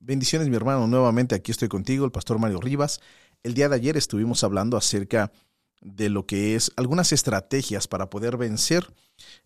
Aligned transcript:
Bendiciones 0.00 0.48
mi 0.48 0.54
hermano, 0.54 0.86
nuevamente 0.86 1.34
aquí 1.34 1.50
estoy 1.50 1.66
contigo, 1.68 2.04
el 2.04 2.12
pastor 2.12 2.38
Mario 2.38 2.60
Rivas. 2.60 3.00
El 3.42 3.54
día 3.54 3.68
de 3.68 3.74
ayer 3.74 3.96
estuvimos 3.96 4.44
hablando 4.44 4.76
acerca 4.76 5.32
de 5.80 6.08
lo 6.08 6.24
que 6.24 6.54
es 6.54 6.70
algunas 6.76 7.12
estrategias 7.12 7.88
para 7.88 8.08
poder 8.08 8.36
vencer 8.36 8.94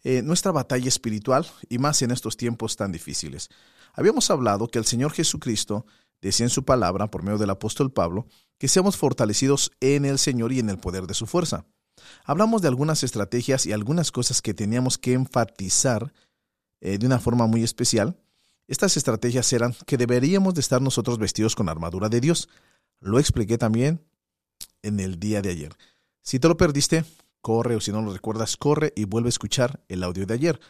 eh, 0.05 0.21
nuestra 0.21 0.53
batalla 0.53 0.89
espiritual 0.89 1.47
y 1.71 1.79
más 1.79 2.03
en 2.03 2.11
estos 2.11 2.37
tiempos 2.37 2.77
tan 2.77 2.93
difíciles. 2.93 3.49
Habíamos 3.95 4.31
hablado 4.31 4.69
que 4.69 4.79
el 4.79 4.85
Señor 4.85 5.13
Jesucristo 5.13 5.87
decía 6.21 6.45
en 6.45 6.51
su 6.51 6.65
palabra, 6.65 7.11
por 7.11 7.23
medio 7.23 7.39
del 7.39 7.51
apóstol 7.51 7.91
Pablo, 7.91 8.27
que 8.59 8.69
seamos 8.69 8.99
fortalecidos 8.99 9.73
en 9.81 10.05
el 10.05 10.19
Señor 10.19 10.53
y 10.53 10.59
en 10.59 10.69
el 10.69 10.79
poder 10.79 11.07
de 11.07 11.15
su 11.15 11.27
fuerza. 11.27 11.65
Hablamos 12.25 12.61
de 12.61 12.69
algunas 12.69 13.03
estrategias 13.03 13.65
y 13.65 13.73
algunas 13.73 14.13
cosas 14.13 14.43
que 14.43 14.53
teníamos 14.53 14.99
que 14.99 15.15
enfatizar 15.15 16.13
eh, 16.83 16.99
de 16.99 17.07
una 17.07 17.19
forma 17.19 17.47
muy 17.47 17.63
especial 17.63 18.19
estas 18.69 18.97
estrategias 18.97 19.53
eran 19.53 19.75
que 19.87 19.97
deberíamos 19.97 20.55
de 20.55 20.61
estar 20.61 20.81
nosotros 20.81 21.19
vestidos 21.19 21.55
con 21.55 21.69
armadura 21.69 22.09
de 22.09 22.21
Dios. 22.21 22.49
Lo 23.01 23.19
expliqué 23.19 23.59
también 23.59 24.05
en 24.83 25.01
el 25.01 25.19
día 25.19 25.43
de 25.43 25.51
ayer. 25.51 25.77
Si 26.23 26.39
te 26.39 26.49
lo 26.49 26.57
perdiste, 26.57 27.05
corre 27.41 27.77
o 27.77 27.81
si 27.81 27.93
no 27.93 28.01
lo 28.03 28.13
recuerdas, 28.13 28.57
corre 28.57 28.93
y 28.97 29.05
vuelve 29.05 29.29
a 29.29 29.31
escuchar 29.31 29.83
el 29.89 30.03
audio 30.05 30.27
de 30.27 30.35
ayer. 30.35 30.61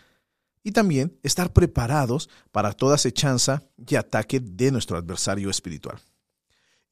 Y 0.65 0.73
también 0.73 1.19
estar 1.23 1.53
preparados 1.53 2.31
para 2.51 2.73
toda 2.73 2.95
acechanza 2.95 3.63
y 3.77 3.97
ataque 3.97 4.41
de 4.41 4.71
nuestro 4.71 4.97
adversario 4.97 5.51
espiritual. 5.51 6.01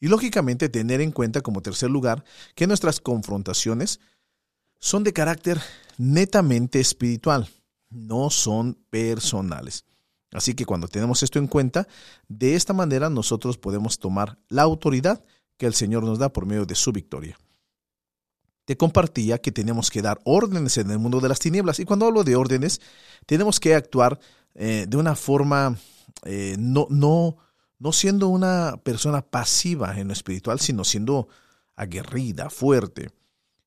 Y 0.01 0.09
lógicamente 0.09 0.69
tener 0.69 1.01
en 1.01 1.13
cuenta 1.13 1.41
como 1.41 1.63
tercer 1.63 1.91
lugar 1.91 2.25
que 2.55 2.67
nuestras 2.67 3.01
confrontaciones 3.01 4.01
son 4.79 5.05
de 5.05 5.13
carácter 5.13 5.61
netamente 5.99 6.81
espiritual, 6.81 7.49
no 7.91 8.31
son 8.31 8.79
personales. 8.89 9.85
Así 10.33 10.55
que 10.55 10.65
cuando 10.65 10.89
tenemos 10.89 11.23
esto 11.23 11.39
en 11.39 11.49
cuenta, 11.49 11.89
de 12.29 12.55
esta 12.55 12.73
manera 12.73 13.11
nosotros 13.11 13.59
podemos 13.59 13.99
tomar 13.99 14.39
la 14.49 14.63
autoridad 14.63 15.25
que 15.57 15.67
el 15.67 15.75
Señor 15.75 16.05
nos 16.05 16.19
da 16.19 16.33
por 16.33 16.47
medio 16.47 16.67
de 16.67 16.75
su 16.75 16.93
victoria. 16.93 17.39
Te 18.65 18.77
compartía 18.77 19.39
que 19.39 19.51
tenemos 19.51 19.91
que 19.91 20.03
dar 20.03 20.21
órdenes 20.25 20.79
en 20.79 20.91
el 20.91 20.99
mundo 20.99 21.21
de 21.21 21.29
las 21.29 21.41
tinieblas. 21.41 21.81
Y 21.81 21.85
cuando 21.85 22.07
hablo 22.07 22.23
de 22.23 22.37
órdenes, 22.37 22.81
tenemos 23.27 23.59
que 23.59 23.75
actuar 23.75 24.21
eh, 24.55 24.87
de 24.89 24.97
una 24.97 25.17
forma, 25.17 25.77
eh, 26.25 26.55
no, 26.59 26.87
no, 26.89 27.37
no 27.79 27.93
siendo 27.93 28.29
una 28.29 28.77
persona 28.85 29.23
pasiva 29.23 29.99
en 29.99 30.07
lo 30.07 30.13
espiritual, 30.13 30.61
sino 30.61 30.85
siendo 30.85 31.29
aguerrida, 31.75 32.49
fuerte, 32.51 33.11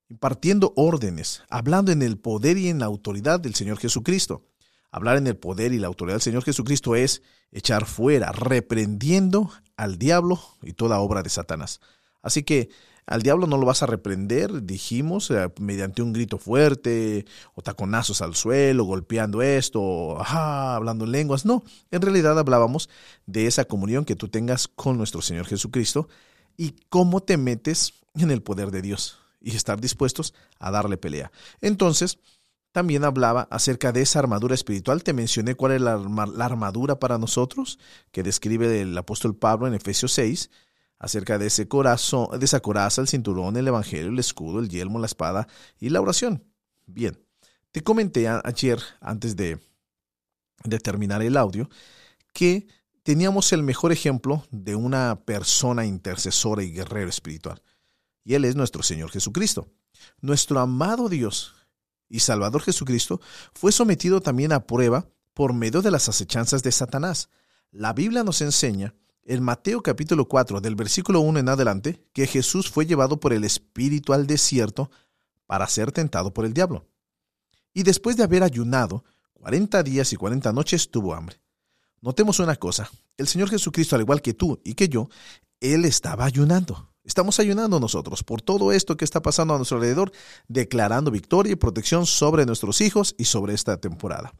impartiendo 0.07 0.71
órdenes, 0.77 1.43
hablando 1.49 1.91
en 1.91 2.01
el 2.01 2.17
poder 2.17 2.57
y 2.57 2.69
en 2.69 2.79
la 2.79 2.85
autoridad 2.85 3.39
del 3.39 3.55
Señor 3.55 3.79
Jesucristo. 3.79 4.45
Hablar 4.93 5.17
en 5.17 5.25
el 5.25 5.35
poder 5.35 5.73
y 5.73 5.79
la 5.79 5.87
autoridad 5.87 6.17
del 6.17 6.21
Señor 6.21 6.43
Jesucristo 6.43 6.95
es 6.95 7.23
echar 7.51 7.85
fuera, 7.85 8.31
reprendiendo 8.31 9.49
al 9.75 9.97
diablo 9.97 10.39
y 10.61 10.73
toda 10.73 10.99
obra 10.99 11.23
de 11.23 11.31
Satanás. 11.31 11.81
Así 12.21 12.43
que 12.43 12.69
al 13.07 13.23
diablo 13.23 13.47
no 13.47 13.57
lo 13.57 13.65
vas 13.65 13.81
a 13.81 13.87
reprender, 13.87 14.61
dijimos, 14.61 15.31
eh, 15.31 15.51
mediante 15.59 16.03
un 16.03 16.13
grito 16.13 16.37
fuerte, 16.37 17.25
o 17.55 17.63
taconazos 17.63 18.21
al 18.21 18.35
suelo, 18.35 18.83
golpeando 18.83 19.41
esto, 19.41 20.21
ajá, 20.21 20.75
hablando 20.75 21.05
en 21.05 21.11
lenguas. 21.11 21.43
No, 21.43 21.63
en 21.89 22.01
realidad 22.03 22.37
hablábamos 22.37 22.87
de 23.25 23.47
esa 23.47 23.65
comunión 23.65 24.05
que 24.05 24.15
tú 24.15 24.27
tengas 24.27 24.67
con 24.67 24.97
nuestro 24.97 25.23
Señor 25.23 25.47
Jesucristo 25.47 26.07
y 26.55 26.75
cómo 26.89 27.19
te 27.23 27.37
metes 27.37 27.95
en 28.13 28.29
el 28.29 28.43
poder 28.43 28.69
de 28.69 28.83
Dios 28.83 29.17
y 29.41 29.55
estar 29.55 29.81
dispuestos 29.81 30.35
a 30.59 30.69
darle 30.69 30.97
pelea. 30.97 31.31
Entonces, 31.61 32.19
también 32.73 33.03
hablaba 33.05 33.47
acerca 33.51 33.91
de 33.91 34.01
esa 34.01 34.19
armadura 34.19 34.55
espiritual. 34.55 35.03
Te 35.03 35.13
mencioné 35.13 35.53
cuál 35.55 35.73
es 35.73 35.81
la, 35.81 35.93
armadura 35.93 36.99
para 36.99 37.19
nosotros, 37.19 37.79
que 38.11 38.23
describe 38.23 38.81
el 38.81 38.97
apóstol 38.97 39.35
Pablo 39.35 39.67
en 39.67 39.75
Efesios 39.75 40.11
6, 40.13 40.49
acerca 40.97 41.37
de, 41.37 41.47
ese 41.47 41.67
corazón, 41.67 42.27
de 42.37 42.43
esa 42.43 42.61
coraza, 42.61 42.99
el 43.01 43.07
cinturón, 43.07 43.55
el 43.57 43.67
evangelio, 43.67 44.09
el 44.09 44.17
escudo, 44.17 44.59
el 44.59 44.69
yelmo, 44.69 44.99
la 44.99 45.05
espada 45.05 45.47
y 45.79 45.89
la 45.89 46.01
oración. 46.01 46.43
Bien, 46.87 47.17
te 47.71 47.83
comenté 47.83 48.27
ayer, 48.27 48.79
antes 49.01 49.35
de, 49.35 49.59
de 50.63 50.79
terminar 50.79 51.21
el 51.21 51.37
audio, 51.37 51.69
que 52.33 52.65
teníamos 53.03 53.53
el 53.53 53.61
mejor 53.61 53.91
ejemplo 53.91 54.47
de 54.49 54.73
una 54.75 55.21
persona 55.25 55.85
intercesora 55.85 56.63
y 56.63 56.71
guerrero 56.71 57.09
espiritual. 57.09 57.61
Y 58.23 58.33
Él 58.33 58.45
es 58.45 58.55
nuestro 58.55 58.81
Señor 58.81 59.11
Jesucristo. 59.11 59.67
Nuestro 60.21 60.59
amado 60.59 61.07
Dios 61.07 61.53
y 62.13 62.19
Salvador 62.19 62.61
Jesucristo 62.61 63.19
fue 63.55 63.71
sometido 63.71 64.21
también 64.21 64.51
a 64.51 64.67
prueba 64.67 65.09
por 65.33 65.51
medio 65.51 65.81
de 65.81 65.89
las 65.89 66.09
acechanzas 66.09 66.61
de 66.61 66.71
Satanás. 66.71 67.29
La 67.71 67.91
Biblia 67.91 68.23
nos 68.23 68.39
enseña 68.41 68.93
en 69.23 69.41
Mateo 69.41 69.81
capítulo 69.81 70.27
4 70.27 70.61
del 70.61 70.75
versículo 70.75 71.21
1 71.21 71.39
en 71.39 71.49
adelante 71.49 72.05
que 72.13 72.27
Jesús 72.27 72.69
fue 72.69 72.85
llevado 72.85 73.19
por 73.19 73.33
el 73.33 73.43
Espíritu 73.43 74.13
al 74.13 74.27
desierto 74.27 74.91
para 75.47 75.65
ser 75.67 75.91
tentado 75.91 76.31
por 76.35 76.45
el 76.45 76.53
diablo. 76.53 76.85
Y 77.73 77.81
después 77.81 78.15
de 78.15 78.21
haber 78.21 78.43
ayunado 78.43 79.03
40 79.33 79.81
días 79.81 80.13
y 80.13 80.15
40 80.15 80.53
noches 80.53 80.91
tuvo 80.91 81.15
hambre. 81.15 81.41
Notemos 81.99 82.37
una 82.37 82.57
cosa, 82.57 82.91
el 83.17 83.27
Señor 83.27 83.49
Jesucristo, 83.49 83.95
al 83.95 84.03
igual 84.03 84.21
que 84.21 84.35
tú 84.35 84.61
y 84.63 84.75
que 84.75 84.87
yo, 84.87 85.09
Él 85.59 85.83
estaba 85.83 86.25
ayunando. 86.25 86.92
Estamos 87.03 87.39
ayunando 87.39 87.81
nosotros 87.81 88.23
por 88.23 88.41
todo 88.41 88.71
esto 88.71 88.95
que 88.95 89.03
está 89.03 89.21
pasando 89.21 89.53
a 89.53 89.57
nuestro 89.57 89.77
alrededor, 89.77 90.11
declarando 90.47 91.11
victoria 91.11 91.51
y 91.51 91.57
protección 91.57 92.05
sobre 92.05 92.45
nuestros 92.45 92.79
hijos 92.79 93.13
y 93.17 93.25
sobre 93.25 93.53
esta 93.53 93.77
temporada. 93.77 94.33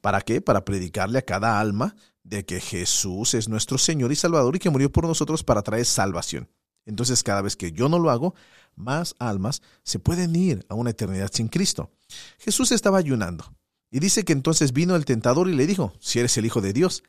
¿Para 0.00 0.20
qué? 0.20 0.40
Para 0.40 0.64
predicarle 0.64 1.20
a 1.20 1.22
cada 1.22 1.60
alma 1.60 1.94
de 2.24 2.44
que 2.44 2.60
Jesús 2.60 3.34
es 3.34 3.48
nuestro 3.48 3.78
Señor 3.78 4.10
y 4.10 4.16
Salvador 4.16 4.56
y 4.56 4.58
que 4.58 4.70
murió 4.70 4.90
por 4.90 5.06
nosotros 5.06 5.44
para 5.44 5.62
traer 5.62 5.84
salvación. 5.84 6.48
Entonces 6.84 7.22
cada 7.22 7.42
vez 7.42 7.56
que 7.56 7.70
yo 7.70 7.88
no 7.88 8.00
lo 8.00 8.10
hago, 8.10 8.34
más 8.74 9.14
almas 9.18 9.62
se 9.84 10.00
pueden 10.00 10.34
ir 10.34 10.66
a 10.68 10.74
una 10.74 10.90
eternidad 10.90 11.30
sin 11.32 11.48
Cristo. 11.48 11.92
Jesús 12.38 12.72
estaba 12.72 12.98
ayunando 12.98 13.54
y 13.90 14.00
dice 14.00 14.24
que 14.24 14.32
entonces 14.32 14.72
vino 14.72 14.96
el 14.96 15.04
tentador 15.04 15.48
y 15.48 15.54
le 15.54 15.66
dijo, 15.66 15.92
si 16.00 16.18
eres 16.18 16.36
el 16.38 16.46
Hijo 16.46 16.60
de 16.60 16.72
Dios, 16.72 17.04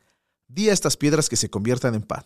di 0.47 0.69
a 0.69 0.73
estas 0.73 0.97
piedras 0.97 1.29
que 1.29 1.37
se 1.37 1.49
conviertan 1.49 1.95
en 1.95 2.03
pan. 2.03 2.25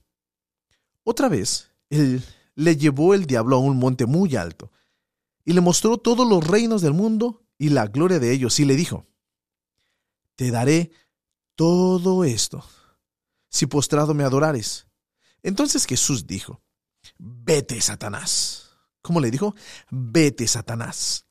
Otra 1.03 1.29
vez, 1.29 1.71
él 1.89 2.23
le 2.55 2.77
llevó 2.77 3.13
el 3.13 3.25
diablo 3.25 3.55
a 3.55 3.59
un 3.59 3.77
monte 3.77 4.05
muy 4.05 4.35
alto 4.35 4.71
y 5.45 5.53
le 5.53 5.61
mostró 5.61 5.97
todos 5.97 6.27
los 6.27 6.45
reinos 6.45 6.81
del 6.81 6.93
mundo 6.93 7.43
y 7.57 7.69
la 7.69 7.87
gloria 7.87 8.19
de 8.19 8.31
ellos 8.31 8.59
y 8.59 8.65
le 8.65 8.75
dijo, 8.75 9.07
te 10.35 10.51
daré 10.51 10.91
todo 11.55 12.23
esto 12.23 12.63
si 13.49 13.65
postrado 13.65 14.13
me 14.13 14.23
adorares. 14.23 14.87
Entonces 15.43 15.85
Jesús 15.85 16.25
dijo, 16.25 16.61
vete, 17.17 17.79
Satanás. 17.81 18.69
¿Cómo 19.01 19.19
le 19.19 19.31
dijo? 19.31 19.55
Vete, 19.89 20.47
Satanás. 20.47 21.25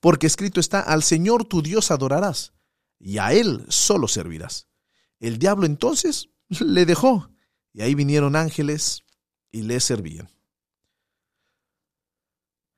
Porque 0.00 0.26
escrito 0.26 0.60
está, 0.60 0.80
al 0.80 1.02
Señor 1.02 1.44
tu 1.44 1.62
Dios 1.62 1.90
adorarás, 1.90 2.52
y 2.98 3.18
a 3.18 3.32
Él 3.32 3.64
solo 3.68 4.08
servirás. 4.08 4.68
El 5.18 5.38
diablo 5.38 5.66
entonces 5.66 6.28
le 6.48 6.86
dejó, 6.86 7.30
y 7.72 7.82
ahí 7.82 7.94
vinieron 7.94 8.36
ángeles 8.36 9.03
y 9.54 9.62
le 9.62 9.78
servían. 9.78 10.28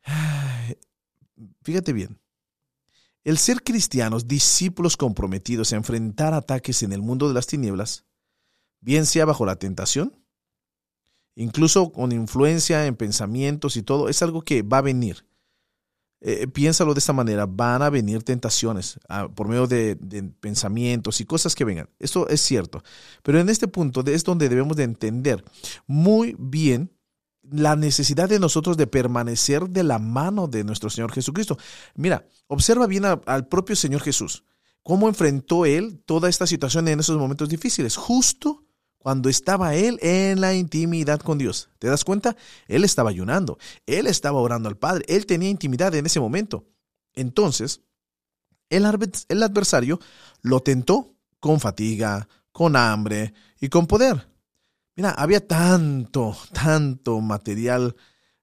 Fíjate 1.62 1.94
bien, 1.94 2.20
el 3.24 3.38
ser 3.38 3.62
cristianos, 3.62 4.28
discípulos 4.28 4.98
comprometidos 4.98 5.72
a 5.72 5.76
enfrentar 5.76 6.34
ataques 6.34 6.82
en 6.82 6.92
el 6.92 7.00
mundo 7.00 7.28
de 7.28 7.34
las 7.34 7.46
tinieblas, 7.46 8.04
bien 8.80 9.06
sea 9.06 9.24
bajo 9.24 9.46
la 9.46 9.56
tentación, 9.56 10.22
incluso 11.34 11.92
con 11.92 12.12
influencia 12.12 12.84
en 12.84 12.94
pensamientos 12.94 13.78
y 13.78 13.82
todo, 13.82 14.10
es 14.10 14.20
algo 14.20 14.42
que 14.42 14.60
va 14.60 14.78
a 14.78 14.82
venir. 14.82 15.24
Eh, 16.28 16.48
piénsalo 16.48 16.92
de 16.92 16.98
esta 16.98 17.12
manera, 17.12 17.46
van 17.46 17.82
a 17.82 17.88
venir 17.88 18.24
tentaciones 18.24 18.98
ah, 19.08 19.28
por 19.32 19.46
medio 19.46 19.68
de, 19.68 19.94
pensamientos 20.40 21.20
y 21.20 21.24
cosas 21.24 21.54
que 21.54 21.64
vengan. 21.64 21.88
Eso 22.00 22.28
es 22.28 22.40
cierto. 22.40 22.82
Pero 23.22 23.38
en 23.38 23.48
este 23.48 23.68
punto 23.68 24.02
es 24.04 24.24
donde 24.24 24.48
debemos 24.48 24.76
de 24.76 24.82
entender 24.82 25.44
muy 25.86 26.34
bien 26.36 26.90
la 27.44 27.76
necesidad 27.76 28.28
de 28.28 28.40
nosotros 28.40 28.76
de 28.76 28.88
permanecer 28.88 29.68
de 29.68 29.84
la 29.84 30.00
mano 30.00 30.48
de 30.48 30.64
nuestro 30.64 30.90
Señor 30.90 31.12
Jesucristo. 31.12 31.58
Mira, 31.94 32.26
observa 32.48 32.88
bien 32.88 33.04
al 33.04 33.46
propio 33.46 33.76
Señor 33.76 34.02
Jesús, 34.02 34.42
cómo 34.82 35.06
enfrentó 35.06 35.64
Él 35.64 36.02
toda 36.06 36.28
esta 36.28 36.48
situación 36.48 36.88
en 36.88 36.98
esos 36.98 37.16
momentos 37.18 37.48
difíciles. 37.48 37.94
Justo 37.94 38.65
cuando 39.06 39.28
estaba 39.28 39.76
él 39.76 40.00
en 40.02 40.40
la 40.40 40.52
intimidad 40.52 41.20
con 41.20 41.38
Dios. 41.38 41.68
¿Te 41.78 41.86
das 41.86 42.02
cuenta? 42.02 42.36
Él 42.66 42.82
estaba 42.82 43.10
ayunando, 43.10 43.56
él 43.86 44.08
estaba 44.08 44.40
orando 44.40 44.68
al 44.68 44.78
Padre, 44.78 45.04
él 45.06 45.26
tenía 45.26 45.48
intimidad 45.48 45.94
en 45.94 46.06
ese 46.06 46.18
momento. 46.18 46.66
Entonces, 47.14 47.82
el, 48.68 48.84
adversario 48.84 50.00
lo 50.42 50.58
tentó 50.58 51.14
con 51.38 51.60
fatiga, 51.60 52.26
con 52.50 52.74
hambre 52.74 53.32
y 53.60 53.68
con 53.68 53.86
poder. 53.86 54.28
Mira, 54.96 55.10
había 55.10 55.46
tanto, 55.46 56.36
tanto 56.52 57.20
material 57.20 57.94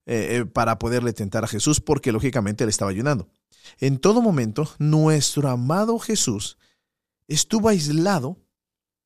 eh, 0.06 0.38
eh, 0.38 0.46
para 0.46 0.80
poderle 0.80 1.12
tentar 1.12 1.44
a 1.44 1.50
Jesús 1.50 1.82
porque 1.82 2.14
lógicamente 2.14 2.64
él 2.64 2.70
estaba 2.70 2.92
ayunando. 2.92 3.28
En 3.82 3.98
todo 3.98 4.22
momento, 4.22 4.70
nuestro 4.80 5.50
amado 5.50 6.00
Jesús 6.00 6.58
estuvo 7.28 7.68
aislado 7.68 8.38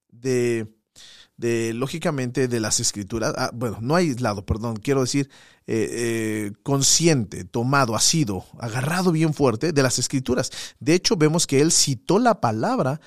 de, 0.09 0.76
de 1.37 1.73
lógicamente, 1.73 2.47
de 2.47 2.59
las 2.59 2.79
escrituras. 2.79 3.33
Ah, 3.37 3.51
bueno, 3.53 3.77
no 3.81 3.95
aislado, 3.95 4.45
perdón, 4.45 4.77
quiero 4.77 5.01
decir 5.01 5.29
eh, 5.67 6.51
consciente, 6.63 7.45
tomado, 7.45 7.95
ha 7.95 7.99
sido 7.99 8.45
agarrado 8.59 9.11
bien 9.11 9.33
fuerte 9.33 9.71
de 9.71 9.83
las 9.83 9.99
escrituras. 9.99 10.51
De 10.79 10.93
hecho, 10.93 11.15
vemos 11.15 11.47
que 11.47 11.61
él 11.61 11.71
citó 11.71 12.19
la 12.19 12.41
palabra 12.41 12.99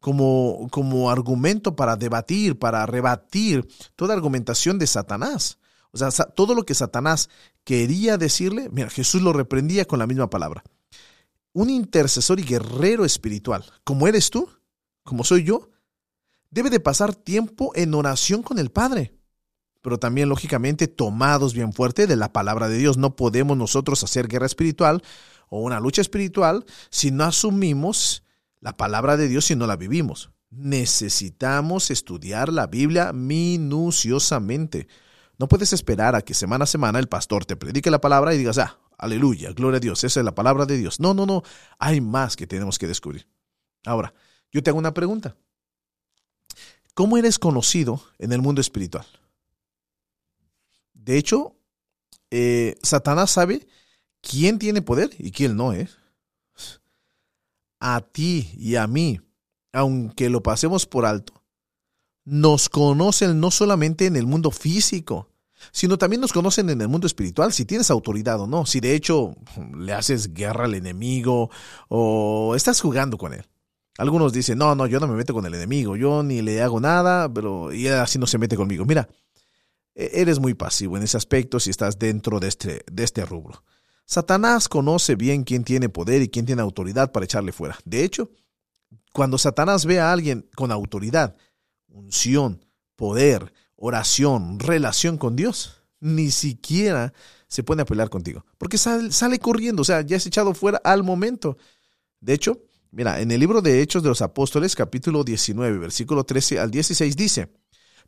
como, 0.00 0.68
como 0.70 1.10
argumento 1.10 1.76
para 1.76 1.96
debatir, 1.96 2.58
para 2.58 2.86
rebatir 2.86 3.66
toda 3.94 4.14
argumentación 4.14 4.78
de 4.78 4.86
Satanás. 4.86 5.58
O 5.90 5.98
sea, 5.98 6.10
todo 6.10 6.54
lo 6.54 6.64
que 6.64 6.74
Satanás 6.74 7.28
quería 7.64 8.16
decirle, 8.18 8.68
mira, 8.70 8.90
Jesús 8.90 9.22
lo 9.22 9.32
reprendía 9.32 9.84
con 9.84 9.98
la 9.98 10.06
misma 10.06 10.30
palabra. 10.30 10.62
Un 11.52 11.70
intercesor 11.70 12.38
y 12.38 12.44
guerrero 12.44 13.04
espiritual, 13.04 13.64
como 13.82 14.06
eres 14.06 14.30
tú, 14.30 14.48
como 15.04 15.24
soy 15.24 15.44
yo, 15.44 15.70
debe 16.50 16.70
de 16.70 16.80
pasar 16.80 17.14
tiempo 17.14 17.72
en 17.74 17.94
oración 17.94 18.42
con 18.42 18.58
el 18.58 18.70
Padre. 18.70 19.14
Pero 19.82 19.98
también, 19.98 20.28
lógicamente, 20.28 20.88
tomados 20.88 21.54
bien 21.54 21.72
fuerte 21.72 22.06
de 22.06 22.16
la 22.16 22.32
palabra 22.32 22.68
de 22.68 22.76
Dios. 22.76 22.96
No 22.96 23.14
podemos 23.14 23.56
nosotros 23.56 24.02
hacer 24.02 24.26
guerra 24.26 24.46
espiritual 24.46 25.02
o 25.48 25.60
una 25.60 25.78
lucha 25.78 26.00
espiritual 26.00 26.64
si 26.90 27.10
no 27.10 27.24
asumimos 27.24 28.24
la 28.60 28.76
palabra 28.76 29.16
de 29.16 29.28
Dios 29.28 29.44
si 29.44 29.54
no 29.54 29.66
la 29.66 29.76
vivimos. 29.76 30.30
Necesitamos 30.50 31.90
estudiar 31.90 32.52
la 32.52 32.66
Biblia 32.66 33.12
minuciosamente. 33.12 34.88
No 35.38 35.48
puedes 35.48 35.72
esperar 35.72 36.16
a 36.16 36.22
que 36.22 36.34
semana 36.34 36.64
a 36.64 36.66
semana 36.66 36.98
el 36.98 37.08
pastor 37.08 37.44
te 37.44 37.56
predique 37.56 37.90
la 37.90 38.00
palabra 38.00 38.34
y 38.34 38.38
digas, 38.38 38.58
ah, 38.58 38.78
aleluya, 38.98 39.52
gloria 39.52 39.76
a 39.76 39.80
Dios, 39.80 40.02
esa 40.02 40.20
es 40.20 40.24
la 40.24 40.34
palabra 40.34 40.66
de 40.66 40.78
Dios. 40.78 40.98
No, 40.98 41.14
no, 41.14 41.26
no, 41.26 41.42
hay 41.78 42.00
más 42.00 42.36
que 42.36 42.46
tenemos 42.46 42.78
que 42.78 42.86
descubrir. 42.86 43.28
Ahora, 43.84 44.14
yo 44.50 44.62
te 44.62 44.70
hago 44.70 44.78
una 44.78 44.94
pregunta. 44.94 45.36
¿Cómo 46.96 47.18
eres 47.18 47.38
conocido 47.38 48.00
en 48.18 48.32
el 48.32 48.40
mundo 48.40 48.62
espiritual? 48.62 49.04
De 50.94 51.18
hecho, 51.18 51.54
eh, 52.30 52.78
Satanás 52.82 53.32
sabe 53.32 53.68
quién 54.22 54.58
tiene 54.58 54.80
poder 54.80 55.10
y 55.18 55.30
quién 55.30 55.58
no, 55.58 55.74
¿eh? 55.74 55.90
a 57.80 58.00
ti 58.00 58.50
y 58.56 58.76
a 58.76 58.86
mí, 58.86 59.20
aunque 59.74 60.30
lo 60.30 60.42
pasemos 60.42 60.86
por 60.86 61.04
alto, 61.04 61.34
nos 62.24 62.70
conocen 62.70 63.40
no 63.40 63.50
solamente 63.50 64.06
en 64.06 64.16
el 64.16 64.26
mundo 64.26 64.50
físico, 64.50 65.28
sino 65.72 65.98
también 65.98 66.22
nos 66.22 66.32
conocen 66.32 66.70
en 66.70 66.80
el 66.80 66.88
mundo 66.88 67.06
espiritual, 67.06 67.52
si 67.52 67.66
tienes 67.66 67.90
autoridad 67.90 68.40
o 68.40 68.46
no, 68.46 68.64
si 68.64 68.80
de 68.80 68.94
hecho 68.94 69.36
le 69.76 69.92
haces 69.92 70.32
guerra 70.32 70.64
al 70.64 70.74
enemigo 70.74 71.50
o 71.88 72.54
estás 72.56 72.80
jugando 72.80 73.18
con 73.18 73.34
él. 73.34 73.44
Algunos 73.98 74.32
dicen, 74.32 74.58
no, 74.58 74.74
no, 74.74 74.86
yo 74.86 75.00
no 75.00 75.08
me 75.08 75.14
meto 75.14 75.32
con 75.32 75.46
el 75.46 75.54
enemigo, 75.54 75.96
yo 75.96 76.22
ni 76.22 76.42
le 76.42 76.62
hago 76.62 76.80
nada, 76.80 77.32
pero 77.32 77.72
y 77.72 77.88
así 77.88 78.18
no 78.18 78.26
se 78.26 78.38
mete 78.38 78.56
conmigo. 78.56 78.84
Mira, 78.84 79.08
e-, 79.94 80.10
eres 80.20 80.38
muy 80.38 80.54
pasivo 80.54 80.96
en 80.96 81.02
ese 81.02 81.16
aspecto 81.16 81.58
si 81.58 81.70
estás 81.70 81.98
dentro 81.98 82.38
de 82.38 82.48
este, 82.48 82.84
de 82.90 83.04
este 83.04 83.24
rubro. 83.24 83.64
Satanás 84.04 84.68
conoce 84.68 85.16
bien 85.16 85.42
quién 85.42 85.64
tiene 85.64 85.88
poder 85.88 86.22
y 86.22 86.28
quién 86.28 86.46
tiene 86.46 86.62
autoridad 86.62 87.10
para 87.10 87.24
echarle 87.24 87.52
fuera. 87.52 87.76
De 87.84 88.04
hecho, 88.04 88.30
cuando 89.12 89.38
Satanás 89.38 89.84
ve 89.86 89.98
a 89.98 90.12
alguien 90.12 90.48
con 90.54 90.70
autoridad, 90.70 91.34
unción, 91.88 92.64
poder, 92.94 93.52
oración, 93.74 94.60
relación 94.60 95.18
con 95.18 95.34
Dios, 95.34 95.82
ni 95.98 96.30
siquiera 96.30 97.12
se 97.48 97.62
pone 97.62 97.82
a 97.82 98.08
contigo, 98.08 98.44
porque 98.58 98.76
sale, 98.78 99.10
sale 99.12 99.38
corriendo, 99.38 99.82
o 99.82 99.84
sea, 99.84 100.02
ya 100.02 100.16
es 100.16 100.26
echado 100.26 100.52
fuera 100.52 100.80
al 100.84 101.02
momento. 101.02 101.56
De 102.20 102.34
hecho, 102.34 102.60
mira, 102.96 103.20
en 103.20 103.30
el 103.30 103.38
libro 103.38 103.60
de 103.60 103.82
Hechos 103.82 104.02
de 104.02 104.08
los 104.08 104.22
Apóstoles, 104.22 104.74
capítulo 104.74 105.22
19, 105.22 105.76
versículo 105.76 106.24
13 106.24 106.58
al 106.58 106.70
16 106.70 107.14
dice, 107.14 107.52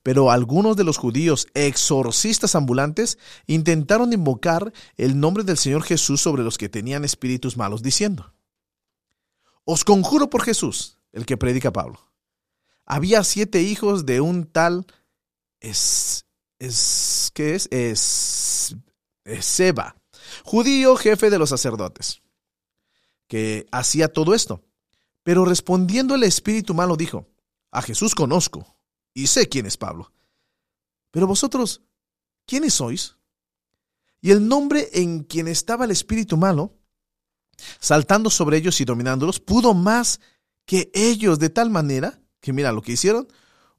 pero 0.03 0.31
algunos 0.31 0.79
de 0.79 0.85
los 0.85 0.97
judíos 0.97 1.47
exorcistas 1.53 2.55
ambulantes 2.55 3.19
intentaron 3.47 4.15
invocar 4.15 4.73
el 4.97 5.21
nombre 5.21 5.45
del 5.45 5.59
Señor 5.59 5.83
Jesús 5.83 6.23
sobre 6.23 6.43
los 6.43 6.57
que 6.57 6.71
tenían 6.71 7.05
espíritus 7.05 7.59
malos, 7.59 7.83
diciendo, 7.83 8.33
Os 9.65 9.85
conjuro 9.85 10.31
por 10.31 10.43
Jesús, 10.43 10.99
el 11.13 11.27
que 11.27 11.37
predica 11.37 11.71
Pablo. 11.71 12.01
Había 12.87 13.25
siete 13.25 13.61
hijos 13.61 14.07
de 14.07 14.23
un 14.23 14.47
tal 14.47 14.87
es, 15.61 16.25
es 16.59 17.31
¿qué 17.35 17.57
es? 17.57 17.69
Es, 17.71 18.75
Seba, 19.41 19.97
judío 20.45 20.97
jefe 20.97 21.29
de 21.29 21.39
los 21.39 21.51
sacerdotes, 21.51 22.23
que 23.27 23.67
hacía 23.71 24.09
todo 24.09 24.33
esto. 24.33 24.65
Pero 25.29 25.45
respondiendo 25.45 26.15
el 26.15 26.23
espíritu 26.23 26.73
malo 26.73 26.97
dijo, 26.97 27.29
a 27.71 27.83
Jesús 27.83 28.15
conozco 28.15 28.79
y 29.13 29.27
sé 29.27 29.47
quién 29.47 29.67
es 29.67 29.77
Pablo. 29.77 30.11
Pero 31.11 31.27
vosotros, 31.27 31.83
¿quiénes 32.47 32.73
sois? 32.73 33.19
Y 34.23 34.31
el 34.31 34.49
nombre 34.49 34.89
en 34.95 35.25
quien 35.25 35.47
estaba 35.47 35.85
el 35.85 35.91
espíritu 35.91 36.39
malo, 36.39 36.79
saltando 37.79 38.31
sobre 38.31 38.57
ellos 38.57 38.81
y 38.81 38.87
dominándolos, 38.87 39.39
pudo 39.39 39.75
más 39.75 40.19
que 40.65 40.91
ellos 40.95 41.39
de 41.39 41.51
tal 41.51 41.69
manera 41.69 42.23
que 42.41 42.55
mira 42.55 42.73
lo 42.73 42.81
que 42.81 42.93
hicieron, 42.93 43.29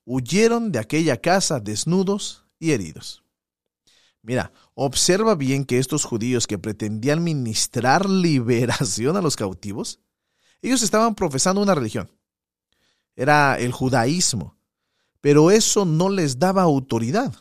huyeron 0.06 0.72
de 0.72 0.78
aquella 0.78 1.18
casa 1.18 1.60
desnudos 1.60 2.46
y 2.60 2.74
heridos. 2.74 3.24
Mira, 4.22 4.54
observa 4.76 5.34
bien 5.34 5.66
que 5.66 5.80
estos 5.80 6.06
judíos 6.06 6.46
que 6.46 6.60
pretendían 6.60 7.24
ministrar 7.24 8.08
liberación 8.08 9.18
a 9.18 9.22
los 9.24 9.36
cautivos, 9.36 10.00
ellos 10.62 10.82
estaban 10.82 11.16
profesando 11.16 11.62
una 11.62 11.76
religión. 11.76 12.10
Era 13.16 13.58
el 13.60 13.72
judaísmo 13.72 14.60
pero 15.22 15.52
eso 15.52 15.86
no 15.86 16.10
les 16.10 16.40
daba 16.40 16.64
autoridad. 16.64 17.34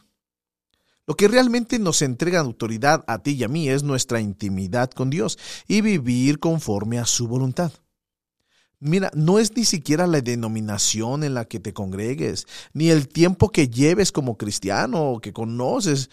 Lo 1.07 1.17
que 1.17 1.29
realmente 1.29 1.79
nos 1.79 2.03
entrega 2.03 2.41
autoridad 2.41 3.05
a 3.07 3.23
ti 3.23 3.33
y 3.33 3.45
a 3.45 3.49
mí 3.49 3.69
es 3.69 3.83
nuestra 3.83 4.21
intimidad 4.21 4.91
con 4.91 5.11
Dios 5.11 5.39
y 5.67 5.81
vivir 5.81 6.39
conforme 6.39 6.99
a 6.99 7.07
su 7.07 7.29
voluntad. 7.29 7.73
Mira, 8.81 9.11
no 9.15 9.39
es 9.39 9.57
ni 9.57 9.65
siquiera 9.65 10.07
la 10.07 10.21
denominación 10.21 11.25
en 11.25 11.35
la 11.35 11.47
que 11.47 11.61
te 11.61 11.73
congregues, 11.73 12.47
ni 12.73 12.91
el 12.91 13.09
tiempo 13.09 13.49
que 13.49 13.69
lleves 13.69 14.13
como 14.13 14.37
cristiano 14.37 15.13
o 15.13 15.21
que 15.21 15.33
conoces, 15.33 16.11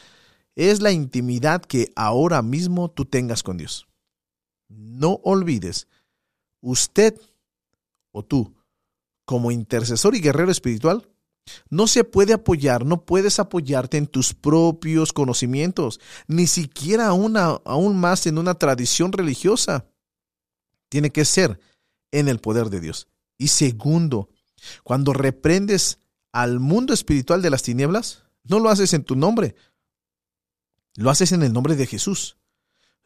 es 0.55 0.81
la 0.81 0.91
intimidad 0.91 1.61
que 1.61 1.91
ahora 1.95 2.41
mismo 2.41 2.89
tú 2.89 3.05
tengas 3.05 3.43
con 3.43 3.57
Dios. 3.57 3.87
No 4.69 5.19
olvides, 5.23 5.87
usted 6.65 7.19
o 8.11 8.23
tú, 8.23 8.55
como 9.23 9.51
intercesor 9.51 10.15
y 10.15 10.19
guerrero 10.19 10.51
espiritual, 10.51 11.07
no 11.69 11.87
se 11.87 12.03
puede 12.03 12.33
apoyar, 12.33 12.85
no 12.85 13.05
puedes 13.05 13.39
apoyarte 13.39 13.97
en 13.97 14.07
tus 14.07 14.33
propios 14.33 15.13
conocimientos, 15.13 15.99
ni 16.27 16.47
siquiera 16.47 17.07
aún 17.07 17.97
más 17.97 18.25
en 18.25 18.37
una 18.37 18.55
tradición 18.55 19.11
religiosa. 19.11 19.85
Tiene 20.89 21.11
que 21.11 21.25
ser 21.25 21.59
en 22.11 22.27
el 22.27 22.39
poder 22.39 22.69
de 22.69 22.79
Dios. 22.79 23.07
Y 23.37 23.49
segundo, 23.49 24.29
cuando 24.83 25.13
reprendes 25.13 25.99
al 26.31 26.59
mundo 26.59 26.93
espiritual 26.93 27.41
de 27.41 27.49
las 27.49 27.63
tinieblas, 27.63 28.23
no 28.43 28.59
lo 28.59 28.69
haces 28.69 28.93
en 28.93 29.03
tu 29.03 29.15
nombre, 29.15 29.55
lo 30.95 31.09
haces 31.09 31.31
en 31.31 31.43
el 31.43 31.53
nombre 31.53 31.75
de 31.75 31.85
Jesús. 31.85 32.37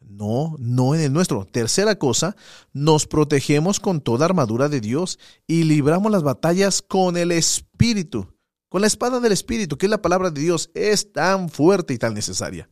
No, 0.00 0.56
no 0.58 0.94
en 0.94 1.02
el 1.02 1.12
nuestro. 1.12 1.44
Tercera 1.44 1.98
cosa, 1.98 2.36
nos 2.72 3.06
protegemos 3.06 3.80
con 3.80 4.00
toda 4.00 4.24
armadura 4.24 4.68
de 4.68 4.80
Dios 4.80 5.18
y 5.46 5.64
libramos 5.64 6.10
las 6.10 6.22
batallas 6.22 6.82
con 6.82 7.16
el 7.16 7.32
Espíritu, 7.32 8.34
con 8.68 8.80
la 8.80 8.86
espada 8.86 9.20
del 9.20 9.32
Espíritu, 9.32 9.76
que 9.76 9.86
es 9.86 9.90
la 9.90 10.02
palabra 10.02 10.30
de 10.30 10.40
Dios, 10.40 10.70
es 10.74 11.12
tan 11.12 11.48
fuerte 11.50 11.94
y 11.94 11.98
tan 11.98 12.14
necesaria. 12.14 12.68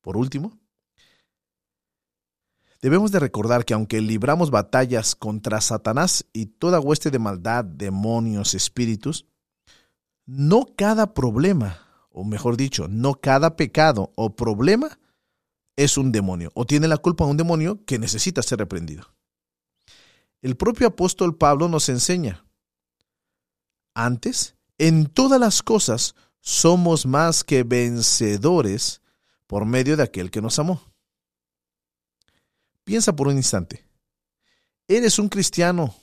Por 0.00 0.16
último, 0.16 0.58
debemos 2.80 3.10
de 3.12 3.18
recordar 3.18 3.64
que 3.64 3.74
aunque 3.74 4.00
libramos 4.00 4.50
batallas 4.50 5.14
contra 5.14 5.60
Satanás 5.60 6.26
y 6.32 6.46
toda 6.46 6.80
hueste 6.80 7.10
de 7.10 7.18
maldad, 7.18 7.64
demonios, 7.64 8.54
espíritus, 8.54 9.26
no 10.26 10.66
cada 10.76 11.12
problema, 11.12 11.80
o 12.12 12.24
mejor 12.24 12.56
dicho, 12.56 12.86
no 12.88 13.14
cada 13.14 13.56
pecado 13.56 14.12
o 14.14 14.36
problema 14.36 14.99
es 15.80 15.96
un 15.96 16.12
demonio 16.12 16.50
o 16.54 16.66
tiene 16.66 16.88
la 16.88 16.98
culpa 16.98 17.24
de 17.24 17.30
un 17.30 17.36
demonio 17.38 17.82
que 17.86 17.98
necesita 17.98 18.42
ser 18.42 18.58
reprendido. 18.58 19.14
El 20.42 20.54
propio 20.54 20.88
apóstol 20.88 21.38
Pablo 21.38 21.68
nos 21.68 21.88
enseña. 21.88 22.44
Antes, 23.94 24.56
En 24.76 25.06
todas 25.06 25.38
las 25.38 25.62
cosas 25.62 26.14
somos 26.40 27.04
más 27.04 27.44
que 27.44 27.64
vencedores 27.64 29.02
por 29.46 29.66
medio 29.66 29.94
de 29.96 30.02
aquel 30.02 30.30
que 30.30 30.40
nos 30.40 30.58
amó. 30.58 30.80
Piensa 32.84 33.14
por 33.14 33.28
un 33.28 33.36
instante. 33.36 33.84
¿Eres 34.88 35.18
un 35.18 35.28
cristiano, 35.28 35.94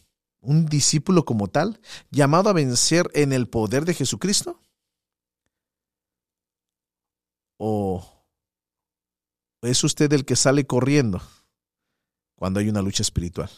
un 0.41 0.67
discípulo 0.67 1.25
como 1.25 1.47
tal, 1.47 1.79
llamado 2.11 2.51
a 2.51 2.53
vencer 2.53 3.09
en 3.13 3.33
el 3.33 3.47
poder 3.47 3.83
de 3.83 3.95
Jesucristo? 3.95 4.61
¿O 7.57 8.16
es 9.61 9.83
usted 9.83 10.11
el 10.13 10.25
que 10.25 10.35
sale 10.35 10.65
corriendo 10.65 11.21
cuando 12.35 12.59
hay 12.59 12.69
una 12.69 12.81
lucha 12.81 13.03
espiritual? 13.03 13.49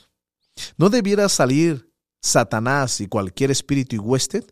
¿No 0.78 0.90
debiera 0.90 1.30
salir 1.30 1.94
Satanás 2.22 3.02
y 3.02 3.08
cualquier 3.08 3.52
espíritu 3.52 3.96
y 3.96 4.00
huésped 4.00 4.46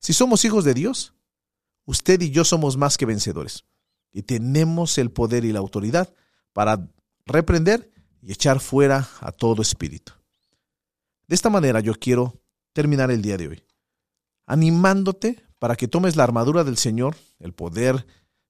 si 0.00 0.12
somos 0.12 0.44
hijos 0.44 0.64
de 0.64 0.74
Dios, 0.74 1.14
usted 1.84 2.20
y 2.20 2.30
yo 2.30 2.44
somos 2.44 2.76
más 2.76 2.96
que 2.96 3.06
vencedores 3.06 3.64
y 4.12 4.22
tenemos 4.22 4.98
el 4.98 5.10
poder 5.10 5.44
y 5.44 5.52
la 5.52 5.58
autoridad 5.58 6.12
para 6.52 6.88
reprender 7.24 7.92
y 8.22 8.32
echar 8.32 8.60
fuera 8.60 9.08
a 9.20 9.32
todo 9.32 9.62
espíritu. 9.62 10.12
De 11.26 11.34
esta 11.34 11.50
manera 11.50 11.80
yo 11.80 11.94
quiero 11.94 12.40
terminar 12.72 13.10
el 13.10 13.22
día 13.22 13.36
de 13.36 13.48
hoy, 13.48 13.64
animándote 14.46 15.42
para 15.58 15.76
que 15.76 15.88
tomes 15.88 16.16
la 16.16 16.24
armadura 16.24 16.62
del 16.62 16.76
Señor, 16.76 17.16
el 17.40 17.52
poder 17.52 18.06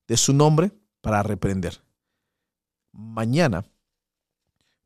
de 0.06 0.16
su 0.16 0.32
nombre, 0.32 0.72
para 1.00 1.22
reprender. 1.22 1.80
Mañana 2.96 3.66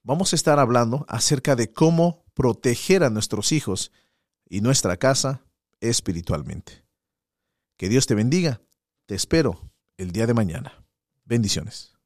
vamos 0.02 0.33
a 0.33 0.37
estar 0.37 0.59
hablando 0.59 1.07
acerca 1.09 1.55
de 1.55 1.73
cómo 1.73 2.25
proteger 2.35 3.05
a 3.05 3.11
nuestros 3.11 3.52
hijos 3.52 3.93
y 4.49 4.62
nuestra 4.62 4.97
casa 4.97 5.45
espiritualmente. 5.81 6.85
Que 7.76 7.88
Dios 7.88 8.07
te 8.07 8.17
bendiga. 8.17 8.61
Te 9.07 9.14
espero 9.14 9.71
el 9.97 10.11
día 10.11 10.26
de 10.26 10.35
mañana. 10.35 10.85
Bendiciones. 11.25 12.00